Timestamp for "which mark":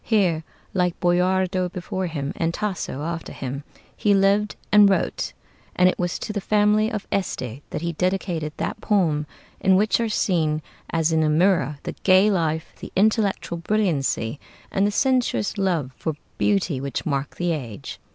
16.81-17.35